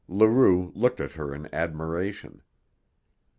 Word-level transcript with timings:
Leroux 0.07 0.71
looked 0.73 0.99
at 0.99 1.11
her 1.11 1.31
in 1.31 1.47
admiration. 1.53 2.41